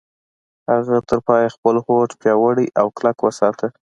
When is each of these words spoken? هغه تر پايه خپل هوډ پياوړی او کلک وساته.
هغه 0.69 0.95
تر 1.09 1.19
پايه 1.27 1.47
خپل 1.55 1.75
هوډ 1.85 2.09
پياوړی 2.21 2.67
او 2.79 2.87
کلک 2.97 3.17
وساته. 3.21 3.67